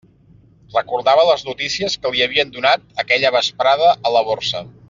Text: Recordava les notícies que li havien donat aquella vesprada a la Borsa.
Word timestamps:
Recordava 0.77 1.25
les 1.27 1.43
notícies 1.51 1.99
que 2.05 2.13
li 2.15 2.25
havien 2.27 2.57
donat 2.59 2.99
aquella 3.07 3.35
vesprada 3.39 3.95
a 3.99 4.19
la 4.19 4.29
Borsa. 4.33 4.69